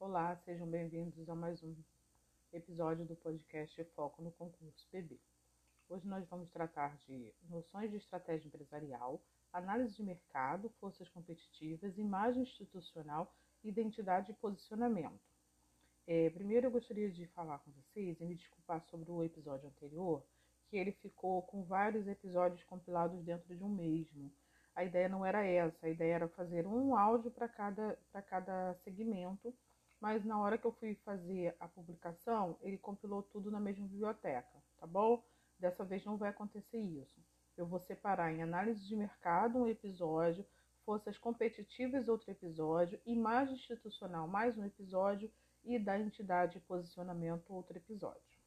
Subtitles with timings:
[0.00, 1.74] Olá, sejam bem-vindos a mais um
[2.52, 5.18] episódio do podcast Foco no Concurso PB.
[5.88, 9.20] Hoje nós vamos tratar de noções de estratégia empresarial,
[9.52, 13.34] análise de mercado, forças competitivas, imagem institucional,
[13.64, 15.20] identidade e posicionamento.
[16.06, 20.24] É, primeiro eu gostaria de falar com vocês e me desculpar sobre o episódio anterior,
[20.70, 24.32] que ele ficou com vários episódios compilados dentro de um mesmo.
[24.76, 29.52] A ideia não era essa, a ideia era fazer um áudio para cada, cada segmento
[30.00, 34.62] mas na hora que eu fui fazer a publicação, ele compilou tudo na mesma biblioteca,
[34.78, 35.22] tá bom?
[35.58, 37.20] Dessa vez não vai acontecer isso.
[37.56, 40.46] Eu vou separar em análise de mercado um episódio,
[40.84, 45.30] forças competitivas outro episódio, imagem institucional mais um episódio
[45.64, 48.37] e da entidade e posicionamento outro episódio.